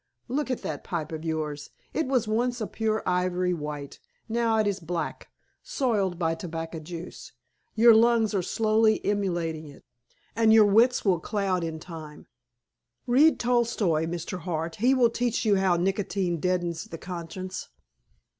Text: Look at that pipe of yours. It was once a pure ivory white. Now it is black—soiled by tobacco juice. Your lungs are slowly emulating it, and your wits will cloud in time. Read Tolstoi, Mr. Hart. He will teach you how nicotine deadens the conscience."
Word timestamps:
Look 0.27 0.49
at 0.49 0.63
that 0.63 0.83
pipe 0.83 1.11
of 1.11 1.23
yours. 1.23 1.69
It 1.93 2.07
was 2.07 2.27
once 2.27 2.59
a 2.59 2.65
pure 2.65 3.03
ivory 3.05 3.53
white. 3.53 3.99
Now 4.27 4.57
it 4.57 4.65
is 4.65 4.79
black—soiled 4.79 6.17
by 6.17 6.33
tobacco 6.33 6.79
juice. 6.79 7.33
Your 7.75 7.93
lungs 7.93 8.33
are 8.33 8.41
slowly 8.41 9.05
emulating 9.05 9.67
it, 9.67 9.85
and 10.35 10.51
your 10.51 10.65
wits 10.65 11.05
will 11.05 11.19
cloud 11.19 11.63
in 11.63 11.79
time. 11.79 12.25
Read 13.05 13.39
Tolstoi, 13.39 14.07
Mr. 14.07 14.39
Hart. 14.39 14.77
He 14.77 14.95
will 14.95 15.11
teach 15.11 15.45
you 15.45 15.57
how 15.57 15.75
nicotine 15.77 16.39
deadens 16.39 16.85
the 16.85 16.97
conscience." 16.97 17.69